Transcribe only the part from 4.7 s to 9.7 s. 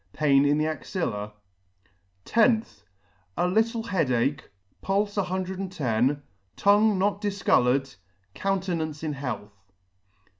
pulfe no* tongue not difcoloured; countenance in health.